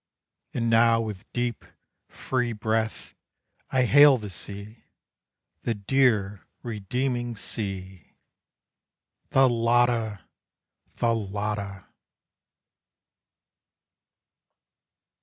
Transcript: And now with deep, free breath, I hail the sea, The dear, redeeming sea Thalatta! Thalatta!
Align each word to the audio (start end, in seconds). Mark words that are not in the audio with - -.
And 0.55 0.67
now 0.67 0.99
with 0.99 1.31
deep, 1.31 1.63
free 2.09 2.53
breath, 2.53 3.13
I 3.69 3.83
hail 3.83 4.17
the 4.17 4.31
sea, 4.31 4.85
The 5.61 5.75
dear, 5.75 6.41
redeeming 6.63 7.35
sea 7.35 8.15
Thalatta! 9.29 10.21
Thalatta! 10.95 11.85